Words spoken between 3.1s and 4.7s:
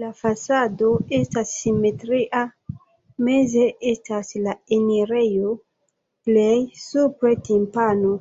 meze estas la